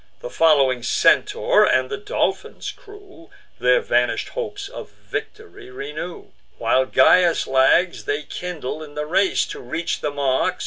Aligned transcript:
The 0.21 0.31
following 0.31 0.81
Centaur, 0.81 1.63
and 1.63 1.87
the 1.91 1.97
Dolphin's 1.97 2.71
crew, 2.71 3.29
Their 3.59 3.81
vanish'd 3.81 4.29
hopes 4.29 4.67
of 4.67 4.89
victory 4.89 5.69
renew; 5.69 6.31
While 6.57 6.87
Gyas 6.87 7.45
lags, 7.45 8.05
they 8.05 8.23
kindle 8.23 8.81
in 8.81 8.95
the 8.95 9.05
race, 9.05 9.45
To 9.45 9.59
reach 9.59 10.01
the 10.01 10.09
mark. 10.09 10.57